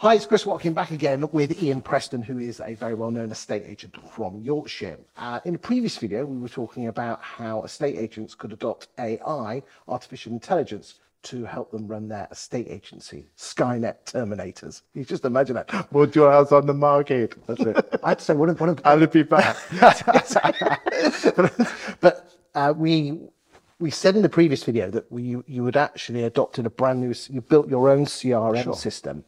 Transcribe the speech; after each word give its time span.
Hi, 0.00 0.14
it's 0.14 0.24
Chris 0.24 0.46
Watkin 0.46 0.72
back 0.72 0.92
again 0.92 1.28
with 1.30 1.62
Ian 1.62 1.82
Preston, 1.82 2.22
who 2.22 2.38
is 2.38 2.62
a 2.64 2.72
very 2.72 2.94
well 2.94 3.10
known 3.10 3.30
estate 3.30 3.64
agent 3.66 3.94
from 4.12 4.40
Yorkshire. 4.40 4.96
Uh, 5.18 5.40
in 5.44 5.56
a 5.56 5.58
previous 5.58 5.98
video, 5.98 6.24
we 6.24 6.38
were 6.38 6.48
talking 6.48 6.86
about 6.86 7.20
how 7.20 7.62
estate 7.64 7.98
agents 7.98 8.34
could 8.34 8.50
adopt 8.50 8.88
AI, 8.98 9.62
artificial 9.88 10.32
intelligence, 10.32 11.00
to 11.24 11.44
help 11.44 11.70
them 11.70 11.86
run 11.86 12.08
their 12.08 12.26
estate 12.30 12.68
agency. 12.70 13.26
Skynet 13.36 13.96
Terminators. 14.06 14.80
You 14.94 15.04
just 15.04 15.26
imagine 15.26 15.56
that. 15.56 15.68
Put 15.90 16.16
your 16.16 16.32
house 16.32 16.50
on 16.50 16.64
the 16.64 16.72
market. 16.72 17.34
That's 17.46 17.60
it. 17.60 18.00
I'd 18.02 18.22
say 18.22 18.32
one 18.32 18.48
of, 18.48 18.58
one 18.58 18.70
of 18.70 18.80
I'll 18.86 19.06
be 19.06 19.22
back. 19.22 19.54
but 22.00 22.32
uh, 22.54 22.72
we 22.74 23.18
we 23.78 23.90
said 23.90 24.16
in 24.16 24.22
the 24.22 24.30
previous 24.30 24.64
video 24.64 24.90
that 24.90 25.12
we, 25.12 25.24
you, 25.24 25.44
you 25.46 25.66
had 25.66 25.76
actually 25.76 26.24
adopted 26.24 26.64
a 26.64 26.70
brand 26.70 27.00
new, 27.00 27.12
you 27.28 27.42
built 27.42 27.68
your 27.68 27.90
own 27.90 28.06
CRM 28.06 28.62
Sure. 28.62 28.74
system 28.74 29.24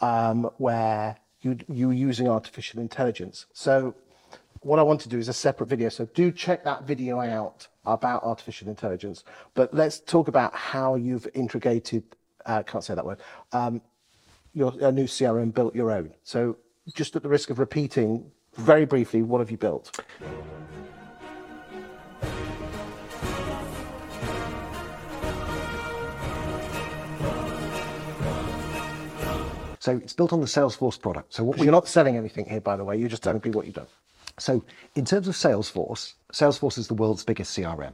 um, 0.00 0.50
where 0.58 1.16
you, 1.42 1.58
you 1.68 1.88
were 1.88 1.94
using 1.94 2.28
artificial 2.28 2.80
intelligence. 2.80 3.46
So 3.52 3.94
what 4.60 4.78
I 4.78 4.82
want 4.82 5.00
to 5.02 5.08
do 5.08 5.18
is 5.18 5.28
a 5.28 5.32
separate 5.32 5.68
video. 5.68 5.88
So 5.88 6.06
do 6.06 6.32
check 6.32 6.64
that 6.64 6.84
video 6.84 7.20
out 7.20 7.68
about 7.84 8.24
artificial 8.24 8.68
intelligence. 8.68 9.24
But 9.54 9.72
let's 9.72 10.00
talk 10.00 10.28
about 10.28 10.54
how 10.54 10.96
you've 10.96 11.28
integrated, 11.34 12.02
uh, 12.44 12.62
can't 12.62 12.82
say 12.82 12.94
that 12.94 13.04
word, 13.04 13.20
um, 13.52 13.80
your 14.54 14.72
a 14.80 14.90
new 14.90 15.04
CRM 15.04 15.52
built 15.52 15.74
your 15.74 15.90
own. 15.92 16.14
So 16.22 16.56
just 16.94 17.14
at 17.14 17.22
the 17.22 17.28
risk 17.28 17.50
of 17.50 17.58
repeating 17.58 18.30
very 18.54 18.86
briefly, 18.86 19.22
what 19.22 19.38
have 19.38 19.50
you 19.50 19.58
built? 19.58 20.00
So 29.86 29.96
it's 29.98 30.12
built 30.12 30.32
on 30.32 30.40
the 30.40 30.48
Salesforce 30.48 31.00
product. 31.00 31.32
So 31.32 31.44
what 31.44 31.58
we 31.58 31.64
You're 31.64 31.70
not 31.70 31.86
selling 31.86 32.16
anything 32.22 32.44
here, 32.44 32.60
by 32.60 32.76
the 32.76 32.82
way. 32.82 32.96
You're 32.96 33.08
just 33.08 33.22
telling 33.22 33.40
people 33.40 33.60
what 33.60 33.66
you've 33.66 33.76
done. 33.76 33.86
So, 34.36 34.64
in 34.96 35.04
terms 35.04 35.28
of 35.28 35.36
Salesforce, 35.36 36.14
Salesforce 36.32 36.76
is 36.76 36.88
the 36.88 36.94
world's 36.94 37.22
biggest 37.22 37.56
CRM. 37.56 37.92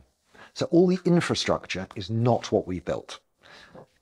So, 0.54 0.64
all 0.70 0.86
the 0.86 0.98
infrastructure 1.04 1.86
is 1.94 2.08
not 2.08 2.50
what 2.50 2.66
we've 2.66 2.84
built. 2.84 3.20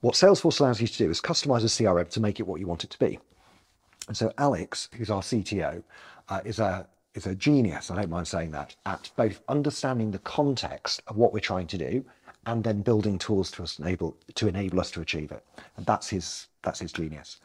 What 0.02 0.14
Salesforce 0.14 0.60
allows 0.60 0.80
you 0.80 0.86
to 0.86 0.98
do 0.98 1.10
is 1.10 1.20
customize 1.20 1.62
a 1.62 1.64
CRM 1.64 2.08
to 2.10 2.20
make 2.20 2.38
it 2.38 2.46
what 2.46 2.60
you 2.60 2.68
want 2.68 2.84
it 2.84 2.90
to 2.90 2.98
be. 3.00 3.18
And 4.06 4.16
so, 4.16 4.32
Alex, 4.38 4.88
who's 4.96 5.10
our 5.10 5.20
CTO, 5.20 5.82
uh, 6.28 6.40
is 6.44 6.60
a 6.60 6.86
is 7.14 7.26
a 7.26 7.34
genius. 7.34 7.90
I 7.90 7.96
don't 7.96 8.10
mind 8.10 8.28
saying 8.28 8.52
that 8.52 8.76
at 8.86 9.10
both 9.16 9.42
understanding 9.48 10.12
the 10.12 10.20
context 10.20 11.02
of 11.08 11.16
what 11.16 11.32
we're 11.32 11.40
trying 11.40 11.66
to 11.66 11.76
do 11.76 12.04
and 12.46 12.62
then 12.62 12.82
building 12.82 13.18
tools 13.18 13.50
to 13.50 13.64
us 13.64 13.80
enable 13.80 14.16
to 14.36 14.46
enable 14.46 14.78
us 14.78 14.92
to 14.92 15.00
achieve 15.00 15.32
it. 15.32 15.44
And 15.76 15.84
that's 15.84 16.08
his 16.08 16.46
that's 16.62 16.78
his 16.78 16.92
genius. 16.92 17.40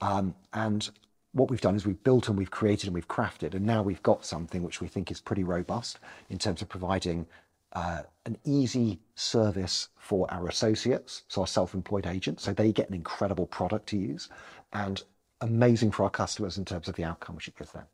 Um, 0.00 0.34
and 0.52 0.88
what 1.32 1.50
we've 1.50 1.60
done 1.60 1.76
is 1.76 1.86
we've 1.86 2.02
built 2.02 2.28
and 2.28 2.38
we've 2.38 2.50
created 2.50 2.86
and 2.86 2.94
we've 2.94 3.08
crafted, 3.08 3.54
and 3.54 3.64
now 3.64 3.82
we've 3.82 4.02
got 4.02 4.24
something 4.24 4.62
which 4.62 4.80
we 4.80 4.88
think 4.88 5.10
is 5.10 5.20
pretty 5.20 5.44
robust 5.44 5.98
in 6.30 6.38
terms 6.38 6.62
of 6.62 6.68
providing 6.68 7.26
uh, 7.72 8.02
an 8.24 8.38
easy 8.44 8.98
service 9.14 9.88
for 9.98 10.30
our 10.32 10.48
associates, 10.48 11.22
so 11.28 11.42
our 11.42 11.46
self-employed 11.46 12.06
agents, 12.06 12.42
so 12.44 12.52
they 12.52 12.72
get 12.72 12.88
an 12.88 12.94
incredible 12.94 13.46
product 13.46 13.86
to 13.88 13.98
use, 13.98 14.30
and 14.72 15.02
amazing 15.42 15.90
for 15.90 16.04
our 16.04 16.10
customers 16.10 16.56
in 16.56 16.64
terms 16.64 16.88
of 16.88 16.94
the 16.96 17.04
outcome 17.04 17.36
which 17.36 17.48
it 17.48 17.56
gives 17.56 17.72
them. 17.72 17.84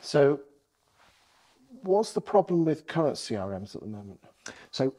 So, 0.00 0.40
what's 1.82 2.12
the 2.12 2.20
problem 2.20 2.64
with 2.64 2.86
current 2.86 3.16
CRMs 3.16 3.76
at 3.76 3.82
the 3.82 3.86
moment? 3.86 4.18
So, 4.72 4.92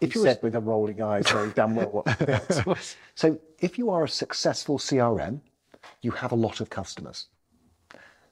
If 0.00 0.14
you 0.14 0.22
you're 0.22 0.30
said 0.34 0.42
with 0.42 0.54
a 0.54 0.60
rolling 0.60 1.00
eye, 1.02 1.22
very 1.22 1.50
damn 1.50 1.74
well 1.76 1.88
what 1.90 2.66
was. 2.66 2.96
So 3.14 3.38
if 3.60 3.78
you 3.78 3.90
are 3.90 4.04
a 4.04 4.08
successful 4.08 4.78
CRM, 4.78 5.40
you 6.02 6.10
have 6.12 6.32
a 6.32 6.36
lot 6.36 6.60
of 6.60 6.70
customers. 6.70 7.26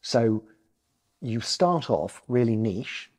So 0.01 0.45
you 1.21 1.41
start 1.41 1.89
off 1.89 2.23
really 2.29 2.57
niche, 2.57 3.11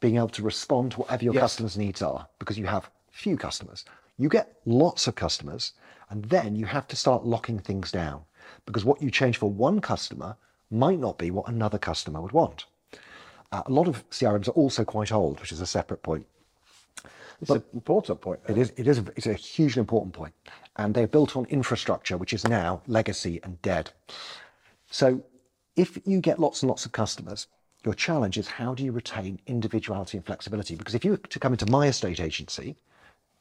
being 0.00 0.16
able 0.16 0.28
to 0.30 0.42
respond 0.42 0.92
to 0.92 1.00
whatever 1.00 1.24
your 1.24 1.34
Yes. 1.34 1.42
customers' 1.42 1.76
needs 1.76 2.00
are 2.02 2.26
because 2.38 2.58
you 2.58 2.66
have 2.66 2.90
few 3.10 3.36
customers. 3.36 3.84
You 4.16 4.28
get 4.28 4.56
lots 4.64 5.06
of 5.06 5.14
customers, 5.14 5.72
and 6.08 6.24
then 6.24 6.56
you 6.56 6.66
have 6.66 6.86
to 6.88 6.96
start 6.96 7.24
locking 7.24 7.58
things 7.58 7.92
down 7.92 8.22
because 8.66 8.84
what 8.84 9.00
you 9.02 9.10
change 9.10 9.36
for 9.36 9.50
one 9.50 9.80
customer 9.80 10.36
might 10.70 10.98
not 10.98 11.18
be 11.18 11.30
what 11.30 11.48
another 11.48 11.78
customer 11.78 12.20
would 12.20 12.32
want. 12.32 12.64
Uh, 13.52 13.62
a 13.66 13.70
lot 13.72 13.88
of 13.88 14.08
CRMs 14.10 14.48
are 14.48 14.52
also 14.52 14.84
quite 14.84 15.12
old, 15.12 15.40
which 15.40 15.52
is 15.52 15.60
a 15.60 15.66
separate 15.66 16.02
point. 16.02 16.26
It's 17.40 17.50
an 17.50 17.62
important 17.72 18.20
point. 18.20 18.40
It 18.48 18.58
is, 18.58 18.72
it 18.76 18.86
is 18.86 18.98
a, 18.98 19.04
it's 19.16 19.26
a 19.26 19.34
hugely 19.34 19.80
important 19.80 20.14
point. 20.14 20.34
And 20.76 20.94
they're 20.94 21.06
built 21.06 21.36
on 21.36 21.46
infrastructure, 21.46 22.16
which 22.16 22.32
is 22.32 22.46
now 22.46 22.82
legacy 22.86 23.40
and 23.42 23.60
dead. 23.62 23.90
So 24.90 25.22
if 25.76 25.98
you 26.04 26.20
get 26.20 26.38
lots 26.38 26.62
and 26.62 26.68
lots 26.68 26.84
of 26.84 26.92
customers, 26.92 27.46
your 27.84 27.94
challenge 27.94 28.36
is 28.36 28.46
how 28.46 28.74
do 28.74 28.84
you 28.84 28.92
retain 28.92 29.40
individuality 29.46 30.18
and 30.18 30.26
flexibility? 30.26 30.74
Because 30.74 30.94
if 30.94 31.04
you 31.04 31.12
were 31.12 31.16
to 31.16 31.38
come 31.38 31.52
into 31.52 31.66
my 31.66 31.86
estate 31.86 32.20
agency, 32.20 32.76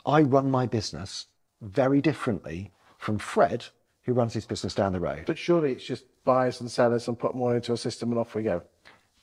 I 0.05 0.21
run 0.21 0.49
my 0.49 0.65
business 0.65 1.27
very 1.61 2.01
differently 2.01 2.71
from 2.97 3.17
Fred, 3.17 3.65
who 4.03 4.13
runs 4.13 4.33
his 4.33 4.45
business 4.45 4.73
down 4.73 4.93
the 4.93 4.99
road. 4.99 5.23
But 5.25 5.37
surely 5.37 5.73
it's 5.73 5.85
just 5.85 6.05
buyers 6.23 6.61
and 6.61 6.71
sellers 6.71 7.07
and 7.07 7.19
put 7.19 7.35
more 7.35 7.55
into 7.55 7.73
a 7.73 7.77
system 7.77 8.11
and 8.11 8.19
off 8.19 8.33
we 8.35 8.43
go. 8.43 8.61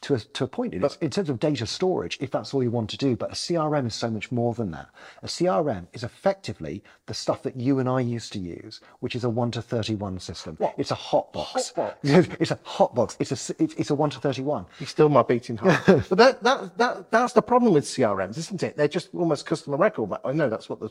To 0.06 0.15
a, 0.15 0.19
to 0.21 0.44
a 0.44 0.47
point. 0.47 0.72
It 0.72 0.84
is, 0.84 0.97
in 1.00 1.11
terms 1.11 1.28
of 1.28 1.41
data 1.41 1.67
storage, 1.67 2.17
if 2.21 2.31
that's 2.31 2.55
all 2.55 2.62
you 2.62 2.71
want 2.71 2.91
to 2.91 2.97
do, 2.97 3.17
but 3.17 3.31
a 3.31 3.34
CRM 3.34 3.89
is 3.89 3.94
so 3.94 4.09
much 4.09 4.31
more 4.31 4.55
than 4.55 4.71
that. 4.71 4.89
A 5.25 5.27
CRM 5.27 5.89
is 5.93 6.05
effectively 6.05 6.84
the 7.06 7.15
stuff 7.15 7.43
that 7.43 7.56
you 7.56 7.81
and 7.81 7.89
I 7.89 8.00
used 8.00 8.33
to 8.34 8.39
use, 8.39 8.81
which 9.00 9.16
is 9.16 9.25
a 9.25 9.28
1 9.28 9.50
to 9.53 9.62
31 9.62 10.21
system. 10.21 10.59
It's 10.78 10.93
a 10.93 10.95
hot 10.95 11.33
box. 11.33 11.72
Hot 11.75 12.00
box? 12.05 12.28
It's 12.39 12.53
a 12.53 12.59
hot 12.62 12.95
box. 12.95 13.16
It's 13.19 13.33
a, 13.33 13.55
it's, 13.62 13.75
it's 13.75 13.91
a 13.91 13.97
1 13.97 14.11
to 14.11 14.21
31. 14.21 14.66
He's 14.78 14.91
still 14.91 15.09
my 15.09 15.22
beating 15.22 15.56
heart. 15.56 15.83
but 16.09 16.19
that, 16.19 16.43
that, 16.45 16.78
that, 16.78 17.11
that's 17.11 17.33
the 17.33 17.43
problem 17.43 17.75
with 17.75 17.84
CRMs, 17.84 18.39
isn't 18.39 18.62
it? 18.62 18.77
They're 18.77 18.87
just 18.87 19.12
almost 19.12 19.45
customer 19.45 19.77
record. 19.77 20.12
I 20.25 20.33
know 20.33 20.49
that's 20.49 20.69
what 20.69 20.78
the. 20.78 20.91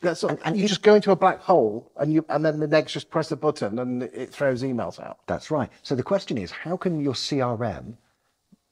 That's 0.00 0.22
what, 0.22 0.38
and 0.44 0.56
you 0.56 0.68
just 0.68 0.82
go 0.82 0.94
into 0.94 1.10
a 1.10 1.16
black 1.16 1.40
hole 1.40 1.90
and 1.96 2.12
you 2.12 2.24
and 2.28 2.44
then 2.44 2.60
the 2.60 2.68
next 2.68 2.92
just 2.92 3.10
press 3.10 3.32
a 3.32 3.36
button 3.36 3.80
and 3.80 4.04
it 4.04 4.30
throws 4.30 4.62
emails 4.62 5.00
out. 5.00 5.18
That's 5.26 5.50
right. 5.50 5.68
So 5.82 5.96
the 5.96 6.04
question 6.04 6.38
is, 6.38 6.52
how 6.52 6.76
can 6.76 7.00
your 7.00 7.14
CRM 7.14 7.96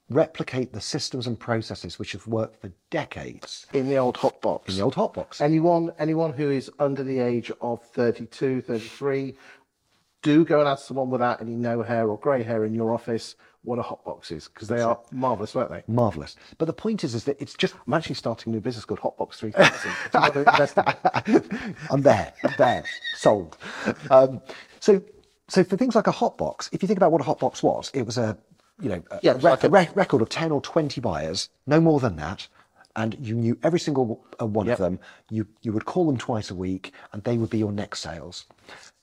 replicate 0.08 0.72
the 0.72 0.80
systems 0.80 1.26
and 1.26 1.38
processes 1.38 1.98
which 1.98 2.12
have 2.12 2.26
worked 2.26 2.60
for 2.60 2.70
decades 2.90 3.66
in 3.72 3.88
the 3.88 3.96
old 3.96 4.16
hot 4.16 4.40
box. 4.40 4.70
in 4.70 4.76
the 4.76 4.82
old 4.82 4.94
hot 4.94 5.14
box? 5.14 5.40
Anyone 5.40 5.92
anyone 5.98 6.32
who 6.32 6.50
is 6.50 6.70
under 6.78 7.02
the 7.02 7.18
age 7.18 7.50
of 7.60 7.82
32, 7.82 8.60
33, 8.62 9.34
do 10.22 10.44
go 10.44 10.60
and 10.60 10.68
ask 10.68 10.86
someone 10.86 11.10
without 11.10 11.40
any 11.40 11.54
no 11.54 11.82
hair 11.82 12.08
or 12.08 12.18
grey 12.18 12.42
hair 12.42 12.64
in 12.64 12.74
your 12.74 12.92
office 12.92 13.36
what 13.66 13.80
a 13.80 13.82
hot 13.82 14.04
box 14.04 14.30
is 14.30 14.46
because 14.46 14.68
they 14.68 14.80
are 14.80 14.98
marvellous, 15.10 15.54
weren't 15.54 15.70
they? 15.70 15.82
Marvelous. 15.88 16.36
But 16.56 16.66
the 16.66 16.72
point 16.72 17.02
is, 17.02 17.14
is 17.14 17.24
that 17.24 17.40
it's 17.42 17.54
just 17.54 17.74
I'm 17.86 17.94
actually 17.94 18.14
starting 18.14 18.52
a 18.52 18.56
new 18.56 18.60
business 18.60 18.84
called 18.84 19.00
Hotbox 19.00 19.34
3000. 19.34 19.72
Do 19.82 19.90
you 20.14 20.20
want 20.20 20.34
to 20.34 20.38
invest 20.40 20.78
in 20.78 20.84
it? 20.86 21.76
I'm 21.90 22.02
there, 22.02 22.32
I'm 22.44 22.54
there, 22.56 22.84
sold. 23.16 23.58
Um, 24.08 24.40
so, 24.78 25.02
so 25.48 25.64
for 25.64 25.76
things 25.76 25.96
like 25.96 26.06
a 26.06 26.12
hot 26.12 26.38
box, 26.38 26.70
if 26.72 26.80
you 26.80 26.86
think 26.86 26.96
about 26.98 27.10
what 27.10 27.20
a 27.20 27.24
hot 27.24 27.40
box 27.40 27.60
was, 27.60 27.90
it 27.92 28.06
was 28.06 28.18
a, 28.18 28.38
you 28.80 28.88
know, 28.88 29.02
a 29.10 29.20
Yeah, 29.22 29.32
re- 29.32 29.40
like 29.40 29.64
a- 29.64 29.70
re- 29.70 29.88
record 29.94 30.22
of 30.22 30.28
ten 30.28 30.50
or 30.52 30.60
twenty 30.60 31.00
buyers, 31.00 31.48
no 31.66 31.80
more 31.80 32.00
than 32.00 32.16
that, 32.16 32.46
and 32.94 33.16
you 33.20 33.34
knew 33.34 33.58
every 33.62 33.80
single 33.80 34.24
uh, 34.40 34.46
one 34.46 34.66
Yep. 34.66 34.78
of 34.78 34.84
them. 34.84 34.98
You 35.30 35.46
you 35.62 35.72
would 35.72 35.84
call 35.84 36.06
them 36.06 36.18
twice 36.18 36.50
a 36.50 36.54
week, 36.54 36.92
and 37.12 37.22
they 37.24 37.38
would 37.38 37.50
be 37.50 37.58
your 37.58 37.72
next 37.72 38.00
sales. 38.00 38.46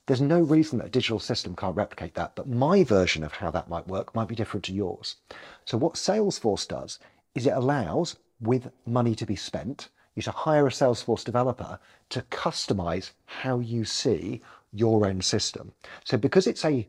There's 0.06 0.20
no 0.20 0.40
reason 0.40 0.78
that 0.78 0.88
a 0.88 0.90
digital 0.90 1.18
system 1.18 1.56
can't 1.56 1.76
replicate 1.76 2.14
that, 2.14 2.34
but 2.36 2.46
my 2.48 2.84
version 2.84 3.24
of 3.24 3.32
how 3.32 3.50
that 3.52 3.70
might 3.70 3.88
work 3.88 4.14
might 4.14 4.28
be 4.28 4.34
different 4.34 4.64
to 4.66 4.74
yours. 4.74 5.16
So 5.64 5.78
what 5.78 5.94
Salesforce 5.94 6.68
does 6.68 6.98
is 7.34 7.46
it 7.46 7.54
allows, 7.54 8.16
with 8.38 8.70
money 8.84 9.14
to 9.14 9.24
be 9.24 9.34
spent, 9.36 9.88
you 10.14 10.22
to 10.22 10.30
hire 10.30 10.66
a 10.66 10.70
Salesforce 10.70 11.24
developer 11.24 11.78
to 12.10 12.20
customize 12.30 13.12
how 13.24 13.60
you 13.60 13.86
see 13.86 14.42
your 14.74 15.06
own 15.06 15.22
system. 15.22 15.72
So 16.04 16.18
because 16.18 16.46
it's 16.46 16.64
a 16.66 16.86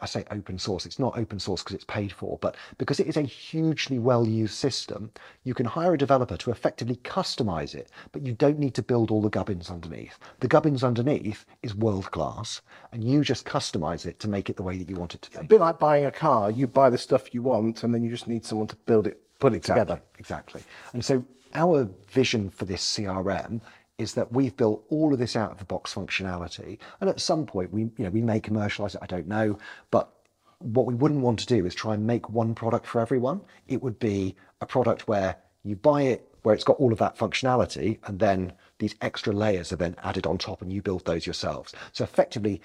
I 0.00 0.06
say 0.06 0.24
open 0.30 0.58
source, 0.58 0.84
it's 0.84 0.98
not 0.98 1.16
open 1.16 1.38
source 1.38 1.62
because 1.62 1.74
it's 1.74 1.84
paid 1.84 2.12
for, 2.12 2.38
but 2.40 2.56
because 2.76 3.00
it 3.00 3.06
is 3.06 3.16
a 3.16 3.22
hugely 3.22 3.98
well 3.98 4.26
used 4.26 4.54
system, 4.54 5.10
you 5.44 5.54
can 5.54 5.66
hire 5.66 5.94
a 5.94 5.98
developer 5.98 6.36
to 6.36 6.50
effectively 6.50 6.96
customize 6.96 7.74
it, 7.74 7.90
but 8.12 8.26
you 8.26 8.34
don't 8.34 8.58
need 8.58 8.74
to 8.74 8.82
build 8.82 9.10
all 9.10 9.22
the 9.22 9.30
gubbins 9.30 9.70
underneath. 9.70 10.18
The 10.40 10.48
gubbins 10.48 10.84
underneath 10.84 11.46
is 11.62 11.74
world 11.74 12.10
class, 12.10 12.60
and 12.92 13.02
you 13.02 13.22
just 13.22 13.46
customize 13.46 14.04
it 14.04 14.20
to 14.20 14.28
make 14.28 14.50
it 14.50 14.56
the 14.56 14.62
way 14.62 14.76
that 14.76 14.90
you 14.90 14.96
want 14.96 15.14
it 15.14 15.22
to 15.22 15.30
be. 15.30 15.38
a 15.38 15.44
bit 15.44 15.60
like 15.60 15.78
buying 15.78 16.04
a 16.04 16.12
car. 16.12 16.50
You 16.50 16.66
buy 16.66 16.90
the 16.90 16.98
stuff 16.98 17.32
you 17.32 17.42
want 17.42 17.82
and 17.82 17.94
then 17.94 18.02
you 18.02 18.10
just 18.10 18.28
need 18.28 18.44
someone 18.44 18.66
to 18.68 18.76
build 18.76 19.06
it, 19.06 19.20
put 19.38 19.54
it 19.54 19.62
together. 19.62 20.00
Exactly. 20.18 20.62
And 20.92 21.04
so 21.04 21.24
our 21.54 21.88
vision 22.08 22.50
for 22.50 22.66
this 22.66 22.82
CRM 22.84 23.60
is 23.98 24.14
that 24.14 24.32
we've 24.32 24.56
built 24.56 24.84
all 24.90 25.12
of 25.12 25.18
this 25.18 25.36
out 25.36 25.52
of 25.52 25.58
the 25.58 25.64
box 25.64 25.94
functionality. 25.94 26.78
And 27.00 27.08
at 27.08 27.20
some 27.20 27.46
point 27.46 27.72
we, 27.72 27.82
you 27.82 27.92
know, 27.98 28.10
we 28.10 28.22
may 28.22 28.40
commercialize 28.40 28.94
it, 28.94 29.00
I 29.02 29.06
don't 29.06 29.26
know. 29.26 29.58
But 29.90 30.12
what 30.58 30.86
we 30.86 30.94
wouldn't 30.94 31.20
want 31.20 31.38
to 31.40 31.46
do 31.46 31.66
is 31.66 31.74
try 31.74 31.94
and 31.94 32.06
make 32.06 32.28
one 32.30 32.54
product 32.54 32.86
for 32.86 33.00
everyone. 33.00 33.40
It 33.68 33.82
would 33.82 33.98
be 33.98 34.36
a 34.60 34.66
product 34.66 35.08
where 35.08 35.36
you 35.64 35.76
buy 35.76 36.02
it 36.02 36.28
where 36.42 36.54
it's 36.54 36.64
got 36.64 36.76
all 36.76 36.92
of 36.92 36.98
that 36.98 37.18
functionality 37.18 37.98
and 38.04 38.20
then 38.20 38.52
these 38.78 38.94
extra 39.00 39.32
layers 39.32 39.72
are 39.72 39.76
then 39.76 39.96
added 40.04 40.26
on 40.26 40.38
top 40.38 40.62
and 40.62 40.72
you 40.72 40.80
build 40.80 41.04
those 41.04 41.26
yourselves. 41.26 41.74
So 41.92 42.04
effectively 42.04 42.60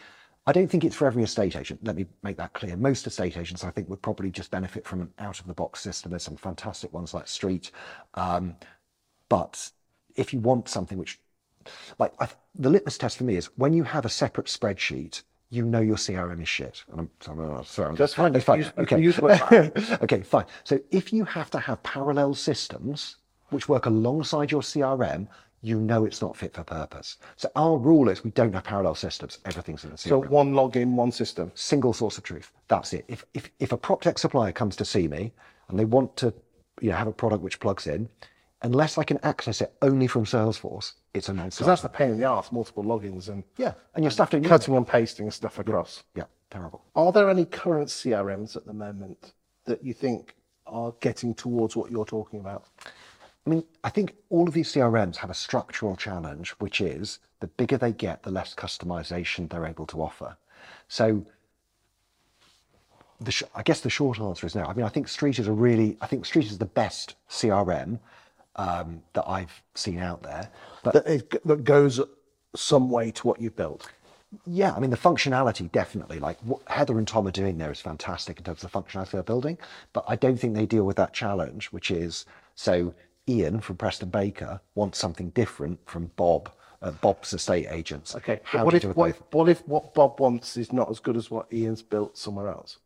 I 0.46 0.52
don't 0.52 0.68
think 0.68 0.84
it's 0.84 0.96
for 0.96 1.06
every 1.06 1.24
estate 1.24 1.56
agent. 1.56 1.84
Let 1.84 1.96
me 1.96 2.08
make 2.24 2.38
that 2.38 2.54
clear. 2.54 2.76
Most 2.76 3.06
estate 3.06 3.38
agents, 3.38 3.64
I 3.64 3.70
think, 3.70 3.90
would 3.90 4.02
probably 4.02 4.32
just 4.32 4.50
benefit 4.50 4.86
from 4.86 5.02
an 5.02 5.14
out 5.20 5.40
of 5.40 5.46
the 5.46 5.54
box 5.54 5.82
system. 5.82 6.10
There's 6.10 6.24
some 6.24 6.36
fantastic 6.36 6.92
ones 6.92 7.14
like 7.14 7.28
Street. 7.28 7.72
Um, 8.16 8.56
but 9.30 9.70
if 10.16 10.34
you 10.34 10.40
want 10.40 10.70
something 10.70 10.98
which, 10.98 11.20
like 12.00 12.14
I, 12.20 12.28
the 12.56 12.70
litmus 12.70 12.98
test 12.98 13.18
for 13.18 13.24
me 13.24 13.36
is 13.36 13.48
when 13.58 13.74
you 13.74 13.84
have 13.84 14.06
a 14.06 14.10
separate 14.10 14.48
spreadsheet, 14.48 15.24
you 15.50 15.66
know 15.66 15.82
your 15.82 15.98
CRM 15.98 16.42
is 16.42 16.48
shit. 16.50 16.84
And 16.92 17.02
I'm, 17.02 17.10
sorry, 17.20 17.66
sorry, 17.66 17.90
I'm 17.90 17.96
That's 17.96 18.14
fine. 18.14 18.40
Fine. 18.40 18.60
Use- 18.60 18.72
okay. 18.78 19.00
use 19.00 19.20
okay, 20.02 20.22
fine. 20.22 20.46
So 20.64 20.80
if 20.92 21.12
you 21.12 21.26
have 21.26 21.52
to 21.52 21.60
have 21.60 21.84
parallel 21.84 22.34
systems 22.34 23.18
which 23.50 23.68
work 23.68 23.86
alongside 23.86 24.50
your 24.50 24.62
CRM, 24.62 25.28
you 25.62 25.80
know 25.80 26.06
it's 26.06 26.22
not 26.22 26.36
fit 26.38 26.54
for 26.54 26.64
purpose. 26.64 27.18
So 27.36 27.50
our 27.56 27.78
rule 27.78 28.10
is 28.10 28.24
we 28.24 28.32
don't 28.32 28.54
have 28.54 28.64
parallel 28.64 28.96
systems. 28.96 29.40
Everything's 29.46 29.84
in 29.84 29.92
the 29.92 29.98
CRM 29.98 30.10
So 30.10 30.20
one 30.22 30.54
login, 30.54 30.94
one 30.94 31.12
system. 31.12 31.52
single 31.54 31.94
source 31.94 32.18
of 32.18 32.24
truth. 32.24 32.52
That's 32.70 32.94
it. 32.94 33.06
If, 33.08 33.26
if, 33.34 33.52
if 33.60 33.72
a 33.74 33.78
prop 33.78 34.02
tech 34.02 34.18
supplier 34.18 34.54
comes 34.54 34.76
to 34.78 34.86
see 34.86 35.08
me 35.08 35.34
and 35.68 35.78
they 35.78 35.86
want 35.86 36.16
to 36.18 36.34
you 36.82 36.90
know, 36.90 36.96
have 36.96 37.08
a 37.08 37.12
product 37.12 37.44
which 37.44 37.60
plugs 37.60 37.88
in, 37.88 38.10
unless 38.64 38.98
I 38.98 39.04
can 39.04 39.20
access 39.24 39.62
it 39.62 39.74
only 39.82 40.08
from 40.08 40.26
Salesforce, 40.26 40.94
it's 41.14 41.30
a 41.30 41.32
Because 41.34 41.36
non-starter. 41.36 41.70
that's 41.72 41.82
the 41.82 41.90
pain 41.90 42.12
in 42.12 42.20
the 42.20 42.26
ass, 42.28 42.52
multiple 42.52 42.84
logins 42.84 43.30
and 43.30 43.44
Yeah, 43.58 43.74
and 43.96 44.04
your 44.04 44.12
stuff 44.12 44.30
don't 44.30 44.44
cutting 44.44 44.76
and 44.76 44.88
pasting 44.88 45.30
stuff 45.32 45.60
across. 45.60 46.04
Yeah, 46.16 46.26
terrible. 46.50 46.84
Are 46.96 47.12
there 47.12 47.30
any 47.30 47.46
current 47.46 47.90
CRMs 47.90 48.56
at 48.56 48.66
the 48.66 48.74
moment 48.74 49.34
that 49.66 49.84
you 49.84 49.94
think 49.94 50.36
are 50.68 50.94
getting 51.00 51.34
towards 51.34 51.76
what 51.76 51.92
you're 51.92 52.06
talking 52.06 52.40
about? 52.40 52.66
I 53.46 53.50
mean, 53.50 53.64
I 53.84 53.90
think 53.90 54.16
all 54.30 54.48
of 54.48 54.54
these 54.54 54.72
CRMs 54.72 55.16
have 55.18 55.32
a 55.32 55.36
structural 55.36 55.96
challenge, 55.96 56.52
which 56.60 56.80
is 56.80 57.20
the 57.40 57.48
bigger 57.48 57.78
they 57.78 57.92
get, 57.92 58.22
the 58.22 58.30
less 58.32 58.54
customization 58.54 59.50
they're 59.50 59.66
able 59.66 59.88
to 59.88 60.02
offer. 60.02 60.38
So, 60.88 61.26
the 63.20 63.32
sh- 63.32 63.44
I 63.56 63.64
guess 63.64 63.82
the 63.82 63.90
short 63.90 64.20
answer 64.20 64.46
is 64.46 64.54
no. 64.56 64.64
I 64.66 64.74
mean, 64.74 64.86
I 64.86 64.90
think 64.90 65.08
Street 65.08 65.40
is 65.40 65.48
a 65.48 65.52
really, 65.52 65.98
I 66.02 66.08
think 66.08 66.26
Street 66.26 66.46
is 66.46 66.60
the 66.60 66.66
best 66.66 67.16
CRM 67.30 68.00
um, 68.56 69.02
that 69.14 69.28
I've 69.28 69.62
seen 69.76 70.00
out 70.00 70.24
there. 70.24 70.50
But 70.84 70.94
That, 70.94 71.08
it, 71.08 71.46
that 71.46 71.64
goes 71.64 72.00
some 72.56 72.90
way 72.90 73.12
to 73.12 73.28
what 73.28 73.42
you've 73.42 73.56
built. 73.56 73.90
yeah, 74.46 74.74
I 74.74 74.80
mean, 74.80 74.90
the 74.90 74.98
functionality 74.98 75.72
definitely, 75.72 76.20
like 76.20 76.38
what 76.42 76.62
Heather 76.68 76.98
and 76.98 77.08
Tom 77.08 77.28
are 77.28 77.32
doing 77.32 77.58
there 77.58 77.72
is 77.72 77.82
fantastic 77.82 78.38
in 78.38 78.44
terms 78.44 78.64
of 78.64 78.72
the 78.72 78.80
functionality 78.80 79.12
they're 79.12 79.24
building. 79.24 79.58
But 79.94 80.06
I 80.08 80.16
don't 80.16 80.38
think 80.38 80.56
they 80.56 80.66
deal 80.66 80.86
with 80.86 80.98
that 80.98 81.14
challenge, 81.14 81.68
which 81.68 81.92
is 81.92 82.26
so 82.56 82.94
Ian 83.28 83.60
from 83.60 83.78
Preston 83.78 84.10
Baker 84.10 84.60
wants 84.76 85.00
something 85.00 85.30
different 85.30 85.80
from 85.86 86.12
Bob, 86.16 86.52
uh, 86.82 86.92
Bob's 86.92 87.34
estate 87.34 87.68
agents. 87.70 88.16
Okay. 88.16 88.40
How 88.44 88.60
but 88.60 88.66
what 88.66 88.82
do 88.82 88.88
you 88.88 88.92
if 88.92 88.98
what, 88.98 89.10
if 89.10 89.22
what 89.32 89.50
if 89.50 89.68
what 89.68 89.94
Bob 89.94 90.20
wants 90.20 90.58
is 90.58 90.74
not 90.74 90.90
as 90.90 91.00
good 91.00 91.16
as 91.16 91.30
what 91.30 91.52
Ian's 91.54 91.82
built 91.82 92.18
somewhere 92.18 92.50
else? 92.50 92.78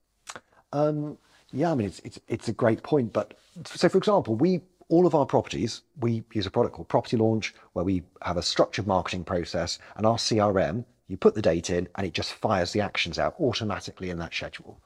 Um, 0.74 1.18
yeah, 1.52 1.72
I 1.72 1.76
mean, 1.76 1.88
it's, 1.88 2.00
it's, 2.00 2.20
it's 2.28 2.48
a 2.50 2.54
great 2.54 2.84
point. 2.84 3.14
But 3.14 3.36
so, 3.64 3.88
for 3.88 3.98
example, 3.98 4.36
we 4.36 4.62
all 4.90 5.08
of 5.08 5.16
our 5.16 5.26
properties, 5.26 5.82
we 6.00 6.24
use 6.34 6.46
a 6.46 6.52
product 6.52 6.76
called 6.76 6.88
Property 6.88 7.18
Launch, 7.18 7.54
where 7.74 7.86
we 7.86 8.04
have 8.22 8.38
a 8.38 8.44
structured 8.44 8.88
marketing 8.88 9.24
process, 9.24 9.80
and 9.96 10.06
our 10.06 10.18
CRM, 10.18 10.86
you 11.08 11.18
put 11.18 11.36
the 11.36 11.42
date 11.42 11.70
in, 11.70 11.88
and 11.96 12.06
it 12.06 12.14
just 12.14 12.34
fires 12.34 12.72
the 12.72 12.82
actions 12.82 13.18
out 13.18 13.36
automatically 13.40 14.10
in 14.10 14.20
that 14.20 14.34
schedule. 14.34 14.80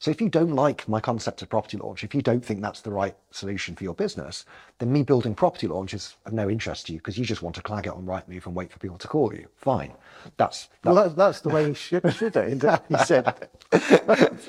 So 0.00 0.10
if 0.10 0.18
you 0.18 0.30
don't 0.30 0.54
like 0.54 0.88
my 0.88 0.98
concept 0.98 1.42
of 1.42 1.50
property 1.50 1.76
launch, 1.76 2.04
if 2.04 2.14
you 2.14 2.22
don't 2.22 2.42
think 2.42 2.62
that's 2.62 2.80
the 2.80 2.90
right 2.90 3.14
solution 3.32 3.76
for 3.76 3.84
your 3.84 3.92
business, 3.92 4.46
then 4.78 4.90
me 4.90 5.02
building 5.02 5.34
property 5.34 5.66
launch 5.68 5.92
is 5.92 6.16
of 6.24 6.32
no 6.32 6.48
interest 6.48 6.86
to 6.86 6.94
you 6.94 6.98
because 7.00 7.18
you 7.18 7.24
just 7.26 7.42
want 7.42 7.54
to 7.56 7.62
clag 7.62 7.86
it 7.86 7.92
on 7.92 8.06
Rightmove 8.06 8.46
and 8.46 8.54
wait 8.54 8.72
for 8.72 8.78
people 8.78 8.96
to 8.96 9.06
call 9.06 9.34
you. 9.34 9.46
Fine, 9.56 9.92
that's 10.38 10.70
Well, 10.84 10.94
that's, 10.94 11.14
that's 11.14 11.40
the 11.42 11.50
way 11.50 11.66
you 11.68 11.74
should, 11.74 12.14
should 12.14 12.34
it? 12.34 12.48
isn't 12.48 12.64
it? 12.64 12.80
He 12.88 12.96
said, 13.04 13.50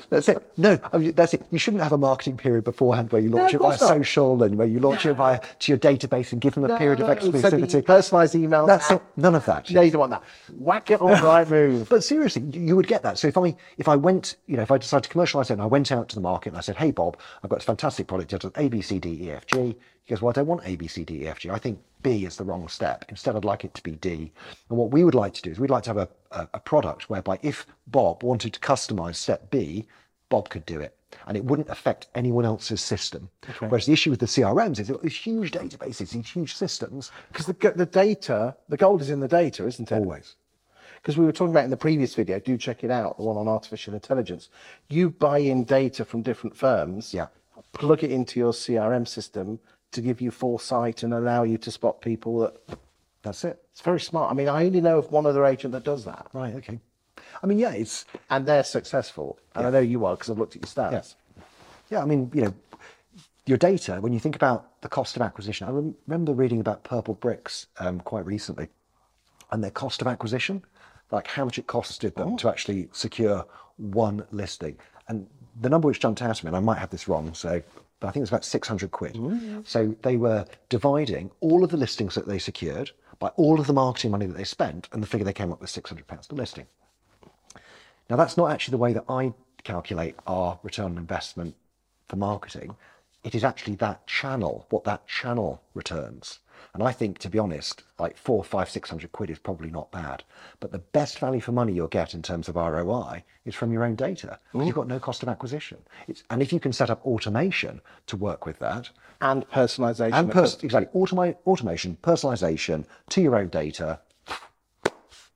That's 0.08 0.28
it. 0.30 0.52
No, 0.56 0.78
I 0.90 0.96
mean, 0.96 1.12
that's 1.12 1.34
it. 1.34 1.44
You 1.50 1.58
shouldn't 1.58 1.82
have 1.82 1.92
a 1.92 1.98
marketing 1.98 2.38
period 2.38 2.64
beforehand 2.64 3.12
where 3.12 3.20
you 3.20 3.28
launch 3.28 3.52
of 3.52 3.60
it 3.60 3.64
via 3.64 3.70
not. 3.72 3.78
social 3.78 4.42
and 4.42 4.56
where 4.56 4.66
you 4.66 4.80
launch 4.80 5.04
it 5.04 5.12
via 5.14 5.38
to 5.60 5.72
your 5.72 5.78
database 5.78 6.32
and 6.32 6.40
give 6.40 6.54
them 6.54 6.64
a 6.64 6.78
period 6.78 7.00
of 7.00 7.08
No, 7.08 7.14
the 7.14 7.20
exclusivity. 7.38 7.82
personalised 7.82 8.34
emails. 8.40 8.66
That's 8.68 8.90
it. 8.90 9.02
None 9.18 9.34
of 9.34 9.44
that. 9.44 9.70
No, 9.70 9.82
you 9.82 9.90
don't 9.90 10.00
want 10.00 10.12
that. 10.12 10.22
Whack 10.58 10.90
it 10.90 11.00
on 11.02 11.14
Rightmove. 11.16 11.88
But 11.90 12.02
seriously, 12.04 12.42
you 12.52 12.60
you 12.72 12.76
would 12.76 12.86
get 12.86 13.02
that. 13.02 13.18
So 13.18 13.28
if 13.28 13.36
I 13.36 13.54
if 13.76 13.86
I 13.86 13.96
went, 13.96 14.36
you 14.46 14.56
know, 14.56 14.62
if 14.62 14.70
I 14.70 14.78
decided 14.78 15.04
to 15.04 15.10
commercialize 15.10 15.41
it 15.50 15.54
and 15.54 15.62
I 15.62 15.66
went 15.66 15.92
out 15.92 16.08
to 16.10 16.14
the 16.14 16.20
market 16.20 16.50
and 16.50 16.58
I 16.58 16.60
said, 16.60 16.76
"Hey 16.76 16.90
Bob, 16.90 17.18
I've 17.42 17.50
got 17.50 17.56
this 17.56 17.64
fantastic 17.64 18.06
product. 18.06 18.32
It 18.32 18.40
does 18.40 18.50
A, 18.56 18.68
B, 18.68 18.80
C, 18.82 18.98
D, 18.98 19.18
E, 19.22 19.30
F, 19.30 19.46
G." 19.46 19.76
He 20.04 20.10
goes, 20.14 20.22
"Well, 20.22 20.30
I 20.30 20.32
don't 20.32 20.46
want 20.46 20.62
A, 20.64 20.76
B, 20.76 20.86
C, 20.86 21.04
D, 21.04 21.22
E, 21.22 21.28
F, 21.28 21.40
G. 21.40 21.50
I 21.50 21.58
think 21.58 21.78
B 22.02 22.24
is 22.24 22.36
the 22.36 22.44
wrong 22.44 22.68
step. 22.68 23.04
Instead, 23.08 23.36
I'd 23.36 23.44
like 23.44 23.64
it 23.64 23.74
to 23.74 23.82
be 23.82 23.92
D." 23.92 24.32
And 24.68 24.78
what 24.78 24.90
we 24.90 25.04
would 25.04 25.14
like 25.14 25.34
to 25.34 25.42
do 25.42 25.50
is 25.50 25.58
we'd 25.58 25.70
like 25.70 25.84
to 25.84 25.90
have 25.90 25.96
a, 25.96 26.08
a, 26.30 26.48
a 26.54 26.60
product 26.60 27.08
whereby 27.10 27.38
if 27.42 27.66
Bob 27.86 28.22
wanted 28.22 28.52
to 28.54 28.60
customize 28.60 29.16
step 29.16 29.50
B, 29.50 29.86
Bob 30.28 30.48
could 30.48 30.64
do 30.66 30.80
it. 30.80 30.96
And 31.26 31.36
it 31.36 31.44
wouldn't 31.44 31.68
affect 31.68 32.08
anyone 32.14 32.46
else's 32.46 32.80
system. 32.80 33.28
Whereas 33.58 33.84
the 33.84 33.92
issue 33.92 34.08
with 34.08 34.20
the 34.20 34.26
CRMs 34.26 34.80
is 34.80 34.90
these 35.02 35.14
huge 35.14 35.52
databases, 35.52 36.10
these 36.10 36.30
huge 36.30 36.54
systems. 36.54 37.12
Because 37.30 37.44
the, 37.44 37.72
the 37.76 37.84
data, 37.84 38.56
the 38.70 38.78
gold 38.78 39.02
is 39.02 39.10
in 39.10 39.20
the 39.20 39.28
data, 39.28 39.66
isn't 39.66 39.92
it? 39.92 39.94
Always. 39.94 40.36
Because 41.02 41.18
we 41.18 41.24
were 41.26 41.32
talking 41.32 41.50
about 41.52 41.64
in 41.64 41.70
the 41.70 41.76
previous 41.76 42.14
video, 42.14 42.38
do 42.38 42.56
check 42.56 42.84
it 42.84 42.90
out, 42.90 43.16
the 43.16 43.24
one 43.24 43.36
on 43.36 43.48
artificial 43.48 43.92
intelligence. 43.92 44.48
You 44.88 45.10
buy 45.10 45.38
in 45.38 45.64
data 45.64 46.04
from 46.04 46.22
different 46.22 46.56
firms, 46.56 47.12
Yeah. 47.12 47.26
plug 47.72 48.04
it 48.04 48.12
into 48.12 48.38
your 48.38 48.52
CRM 48.52 49.04
system 49.06 49.58
to 49.90 50.00
give 50.00 50.20
you 50.20 50.30
foresight 50.30 51.02
and 51.02 51.12
allow 51.12 51.42
you 51.42 51.58
to 51.58 51.70
spot 51.72 52.00
people 52.00 52.38
that 52.38 52.56
That's 53.22 53.44
it. 53.44 53.64
it's 53.72 53.80
very 53.80 54.00
smart. 54.00 54.30
I 54.30 54.34
mean, 54.34 54.48
I 54.48 54.64
only 54.64 54.80
know 54.80 54.98
of 54.98 55.10
one 55.10 55.26
other 55.26 55.44
agent 55.44 55.72
that 55.72 55.82
does 55.84 56.04
that, 56.04 56.28
Right. 56.32 56.54
Okay. 56.54 56.78
I 57.42 57.46
mean, 57.46 57.58
yeah, 57.58 57.72
it's 57.72 58.04
and 58.30 58.46
they're 58.46 58.62
successful. 58.62 59.38
And 59.56 59.66
I 59.66 59.70
know 59.70 59.80
you 59.80 60.04
are 60.06 60.14
because 60.14 60.30
I've 60.30 60.38
looked 60.38 60.54
at 60.54 60.62
your 60.62 60.68
stats. 60.68 60.92
Yes. 60.92 61.16
Yeah, 61.90 62.02
I 62.02 62.04
mean, 62.04 62.30
you 62.32 62.42
know, 62.42 62.54
your 63.46 63.58
data, 63.58 63.96
when 64.00 64.12
you 64.12 64.20
think 64.20 64.36
about 64.36 64.80
the 64.82 64.88
cost 64.88 65.16
of 65.16 65.22
acquisition, 65.22 65.66
I 65.66 65.72
rem- 65.72 65.96
remember 66.06 66.32
reading 66.32 66.60
about 66.60 66.84
Purplebricks 66.84 67.66
um, 67.78 67.98
quite 68.00 68.24
recently 68.24 68.68
and 69.50 69.62
their 69.64 69.70
cost 69.72 70.00
of 70.00 70.06
acquisition, 70.06 70.62
like 71.12 71.28
how 71.28 71.44
much 71.44 71.58
it 71.58 71.66
costed 71.66 72.14
them 72.14 72.32
oh. 72.32 72.36
to 72.38 72.48
actually 72.48 72.88
secure 72.92 73.46
one 73.76 74.24
listing. 74.32 74.76
And 75.08 75.26
the 75.60 75.68
number 75.68 75.86
which 75.86 76.00
jumped 76.00 76.22
out 76.22 76.30
at 76.38 76.42
me, 76.42 76.48
and 76.48 76.56
I 76.56 76.60
might 76.60 76.78
have 76.78 76.90
this 76.90 77.06
wrong, 77.06 77.34
so, 77.34 77.62
but 78.00 78.08
I 78.08 78.10
think 78.10 78.20
it 78.20 78.22
was 78.22 78.30
about 78.30 78.44
600 78.44 78.90
quid. 78.90 79.16
So 79.64 79.94
they 80.02 80.16
were 80.16 80.46
dividing 80.68 81.30
all 81.40 81.62
of 81.62 81.70
the 81.70 81.76
listings 81.76 82.14
that 82.14 82.26
they 82.26 82.38
secured 82.38 82.90
by 83.18 83.28
all 83.36 83.60
of 83.60 83.66
the 83.66 83.72
marketing 83.72 84.10
money 84.10 84.26
that 84.26 84.36
they 84.36 84.44
spent, 84.44 84.88
and 84.92 85.02
the 85.02 85.06
figure 85.06 85.24
they 85.24 85.32
came 85.32 85.52
up 85.52 85.60
with 85.60 85.70
600 85.70 86.06
pounds 86.06 86.26
per 86.26 86.34
listing. 86.34 86.66
Now, 88.10 88.16
that's 88.16 88.36
not 88.36 88.50
actually 88.50 88.72
the 88.72 88.78
way 88.78 88.92
that 88.94 89.04
I 89.08 89.32
calculate 89.62 90.16
our 90.26 90.58
return 90.62 90.92
on 90.92 90.98
investment 90.98 91.54
for 92.08 92.16
marketing. 92.16 92.74
It 93.22 93.34
is 93.34 93.44
actually 93.44 93.76
that 93.76 94.06
channel, 94.06 94.66
what 94.70 94.84
that 94.84 95.06
channel 95.06 95.62
returns. 95.74 96.40
And 96.74 96.82
I 96.82 96.92
think, 96.92 97.18
to 97.18 97.28
be 97.30 97.38
honest, 97.38 97.82
like 97.98 98.16
four, 98.16 98.42
five, 98.42 98.70
six 98.70 98.88
hundred 98.90 99.12
quid 99.12 99.30
is 99.30 99.38
probably 99.38 99.70
not 99.70 99.90
bad. 99.92 100.24
But 100.60 100.72
the 100.72 100.78
best 100.78 101.18
value 101.18 101.40
for 101.40 101.52
money 101.52 101.72
you'll 101.72 101.88
get 101.88 102.14
in 102.14 102.22
terms 102.22 102.48
of 102.48 102.56
ROI 102.56 103.24
is 103.44 103.54
from 103.54 103.72
your 103.72 103.84
own 103.84 103.94
data. 103.94 104.38
You've 104.54 104.74
got 104.74 104.86
no 104.88 104.98
cost 104.98 105.22
of 105.22 105.28
acquisition. 105.28 105.78
It's, 106.08 106.22
and 106.30 106.40
if 106.42 106.52
you 106.52 106.60
can 106.60 106.72
set 106.72 106.90
up 106.90 107.04
automation 107.04 107.80
to 108.06 108.16
work 108.16 108.46
with 108.46 108.58
that, 108.60 108.90
And 109.20 109.48
personalization. 109.50 110.12
and 110.14 110.30
pers- 110.30 110.62
exactly 110.62 110.88
automa- 111.00 111.36
automation, 111.46 111.98
personalization 112.02 112.84
to 113.10 113.20
your 113.20 113.36
own 113.36 113.48
data, 113.48 114.00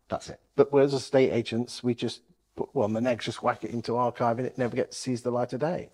that's 0.09 0.29
it. 0.29 0.41
But 0.55 0.73
whereas 0.73 0.95
estate 0.95 1.33
agents, 1.33 1.83
we 1.83 1.95
just 1.95 2.21
put 2.55 2.75
well, 2.75 2.89
the 2.89 3.01
next 3.01 3.27
just 3.27 3.43
whack 3.43 3.65
it 3.65 3.71
into 3.71 3.97
archive 3.97 4.39
and 4.39 4.47
it 4.47 4.57
never 4.57 4.75
gets 4.77 4.97
sees 4.97 5.23
the 5.23 5.31
light 5.31 5.53
of 5.53 5.61
day. 5.61 5.91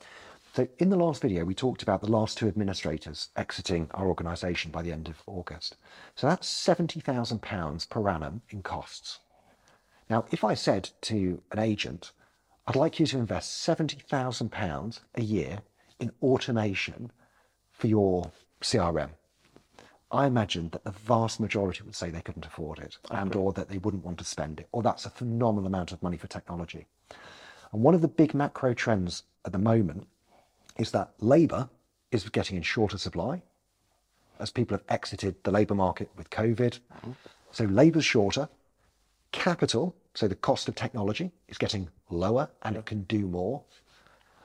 So 0.55 0.69
in 0.79 0.91
the 0.91 0.97
last 0.97 1.23
video, 1.23 1.47
we 1.47 1.55
talked 1.55 1.83
about 1.83 2.03
the 2.03 2.11
last 2.11 2.37
two 2.37 2.47
administrators 2.47 3.31
exiting 3.37 3.89
our 3.93 4.07
organisation 4.07 4.71
by 4.71 4.83
the 4.83 4.93
end 4.93 5.09
of 5.09 5.23
August. 5.27 5.79
So 6.15 6.27
that's 6.27 6.53
£70,000 6.53 7.89
per 7.89 8.09
annum 8.11 8.43
in 8.51 8.63
costs. 8.63 9.21
Now, 10.11 10.27
if 10.31 10.45
I 10.45 10.53
said 10.53 10.91
to 11.03 11.41
an 11.53 11.59
agent, 11.59 12.13
I'd 12.67 12.77
like 12.77 13.01
you 13.01 13.07
to 13.07 13.19
invest 13.19 13.67
£70,000 13.67 15.01
a 15.15 15.23
year 15.23 15.61
in 15.99 16.13
automation 16.23 17.11
for 17.71 17.87
your 17.87 18.31
CRM, 18.61 19.09
I 20.11 20.27
imagine 20.27 20.69
that 20.73 20.85
the 20.85 20.91
vast 20.91 21.41
majority 21.41 21.83
would 21.83 21.95
say 21.95 22.11
they 22.11 22.21
couldn't 22.21 22.45
afford 22.45 22.79
it 22.79 22.99
and 23.11 23.35
or 23.35 23.55
that 23.55 23.71
they 23.71 23.79
wouldn't 23.79 24.05
want 24.05 24.19
to 24.19 24.25
spend 24.27 24.61
it, 24.61 24.69
or 24.71 24.83
that's 24.83 25.07
a 25.07 25.11
phenomenal 25.11 25.67
amount 25.67 25.93
of 25.93 26.03
money 26.03 26.19
for 26.19 26.27
technology. 26.27 26.87
And 27.73 27.83
one 27.83 27.95
of 27.95 28.03
the 28.03 28.09
big 28.09 28.35
macro 28.35 28.75
trends 28.75 29.23
at 29.47 29.53
the 29.53 29.59
moment 29.59 30.09
is 30.79 30.91
that 30.93 31.13
labour 31.19 31.69
is 32.11 32.29
getting 32.29 32.57
in 32.57 32.63
shorter 32.63 32.99
supply 32.99 33.43
as 34.39 34.51
people 34.51 34.77
have 34.77 34.85
exited 34.89 35.37
the 35.45 35.51
labour 35.51 35.75
market 35.75 36.11
with 36.17 36.31
COVID. 36.31 36.79
So 37.53 37.65
labour's 37.65 38.05
shorter. 38.05 38.49
Capital, 39.31 39.95
so 40.15 40.29
the 40.29 40.35
cost 40.35 40.69
of 40.69 40.75
technology, 40.75 41.33
is 41.49 41.57
getting 41.59 41.89
lower 42.11 42.51
and 42.63 42.77
it 42.77 42.85
can 42.87 43.03
do 43.05 43.21
more. 43.27 43.63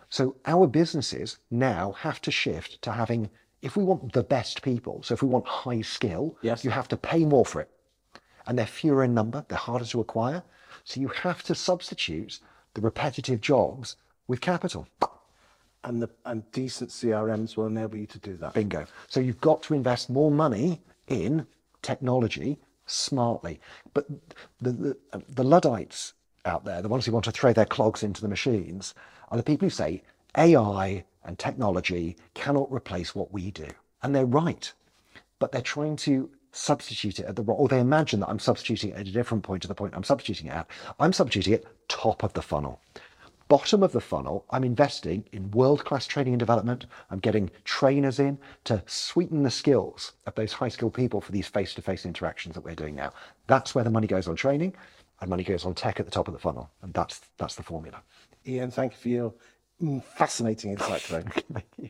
So 0.09 0.37
our 0.45 0.67
businesses 0.67 1.37
now 1.51 1.91
have 1.93 2.21
to 2.21 2.31
shift 2.31 2.81
to 2.83 2.91
having, 2.93 3.29
if 3.61 3.75
we 3.75 3.83
want 3.83 4.13
the 4.13 4.23
best 4.23 4.61
people, 4.61 5.03
so 5.03 5.13
if 5.13 5.21
we 5.21 5.27
want 5.27 5.45
high 5.45 5.81
skill, 5.81 6.37
Yes. 6.41 6.63
you 6.63 6.71
have 6.71 6.87
to 6.89 6.97
pay 6.97 7.25
more 7.25 7.45
for 7.45 7.59
it. 7.59 7.69
And 8.45 8.57
they're 8.57 8.65
fewer 8.65 9.03
in 9.03 9.13
number, 9.13 9.45
they're 9.49 9.57
harder 9.57 9.83
to 9.85 9.99
acquire. 9.99 10.43
So 10.85 11.01
you 11.01 11.09
have 11.09 11.43
to 11.43 11.55
substitute 11.55 12.39
the 12.73 12.79
repetitive 12.81 13.41
jobs 13.41 13.97
with 14.27 14.39
capital. 14.39 14.87
And 15.83 16.01
the 16.01 16.09
and 16.25 16.49
decent 16.51 16.89
CRMs 16.89 17.55
will 17.55 17.67
enable 17.67 17.97
you 17.97 18.07
to 18.07 18.19
do 18.19 18.35
that. 18.37 18.53
Bingo. 18.53 18.85
So 19.07 19.19
you've 19.19 19.41
got 19.41 19.61
to 19.63 19.73
invest 19.73 20.09
more 20.09 20.31
money 20.31 20.81
in 21.07 21.47
technology 21.81 22.59
smartly. 22.87 23.59
But 23.93 24.07
the, 24.59 24.71
the, 24.71 24.97
the 25.29 25.43
Luddites 25.43 26.13
out 26.45 26.65
there, 26.65 26.81
the 26.81 26.89
ones 26.89 27.05
who 27.05 27.11
want 27.11 27.25
to 27.25 27.31
throw 27.31 27.53
their 27.53 27.65
clogs 27.65 28.03
into 28.03 28.21
the 28.21 28.27
machines, 28.27 28.95
are 29.29 29.37
the 29.37 29.43
people 29.43 29.65
who 29.65 29.69
say 29.69 30.01
AI 30.37 31.03
and 31.23 31.37
technology 31.37 32.17
cannot 32.33 32.71
replace 32.71 33.13
what 33.13 33.31
we 33.31 33.51
do. 33.51 33.67
And 34.01 34.15
they're 34.15 34.25
right. 34.25 34.71
But 35.39 35.51
they're 35.51 35.61
trying 35.61 35.97
to 35.97 36.29
substitute 36.51 37.19
it 37.19 37.25
at 37.25 37.35
the 37.35 37.43
wrong, 37.43 37.57
or 37.57 37.67
they 37.67 37.79
imagine 37.79 38.19
that 38.21 38.29
I'm 38.29 38.39
substituting 38.39 38.91
it 38.91 38.99
at 38.99 39.07
a 39.07 39.11
different 39.11 39.43
point 39.43 39.61
to 39.61 39.67
the 39.67 39.75
point 39.75 39.93
I'm 39.95 40.03
substituting 40.03 40.47
it 40.51 40.55
at. 40.55 40.67
I'm 40.99 41.13
substituting 41.13 41.53
it 41.53 41.67
top 41.87 42.23
of 42.23 42.33
the 42.33 42.41
funnel. 42.41 42.79
Bottom 43.47 43.81
of 43.81 43.93
the 43.93 44.01
funnel, 44.01 44.45
I'm 44.49 44.65
investing 44.65 45.23
in 45.31 45.51
world 45.51 45.85
class 45.85 46.05
training 46.05 46.33
and 46.33 46.39
development. 46.39 46.85
I'm 47.09 47.19
getting 47.19 47.49
trainers 47.63 48.19
in 48.19 48.37
to 48.65 48.83
sweeten 48.87 49.43
the 49.43 49.51
skills 49.51 50.13
of 50.25 50.35
those 50.35 50.51
high 50.51 50.67
skilled 50.67 50.93
people 50.93 51.21
for 51.21 51.31
these 51.31 51.47
face 51.47 51.73
to 51.75 51.81
face 51.81 52.05
interactions 52.05 52.55
that 52.55 52.65
we're 52.65 52.75
doing 52.75 52.95
now. 52.95 53.13
That's 53.47 53.73
where 53.73 53.85
the 53.85 53.89
money 53.89 54.07
goes 54.07 54.27
on 54.27 54.35
training 54.35 54.75
and 55.21 55.29
money 55.29 55.43
goes 55.43 55.65
on 55.65 55.75
tech 55.75 55.99
at 55.99 56.05
the 56.05 56.11
top 56.11 56.27
of 56.27 56.33
the 56.33 56.39
funnel. 56.39 56.69
And 56.81 56.93
that's, 56.93 57.21
that's 57.37 57.55
the 57.55 57.63
formula. 57.63 58.01
Ian, 58.45 58.69
thank 58.69 58.93
you 58.93 58.97
for 58.97 59.09
your 59.09 60.01
fascinating 60.15 60.71
insight 60.71 61.01
today. 61.01 61.23
Thank 61.53 61.65
you. 61.77 61.89